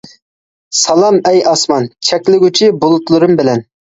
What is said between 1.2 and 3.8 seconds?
ئەي ئاسمان، چەكلىگۈچى بۇلۇتلىرىم بىلەن.